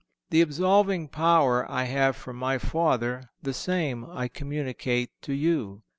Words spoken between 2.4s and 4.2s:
Father, the same